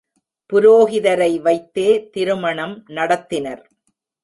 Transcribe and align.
புரோகிதரை 0.49 1.41
வைத்தே 1.41 2.09
திருமணம் 2.09 2.75
நடத்தினர். 2.89 3.63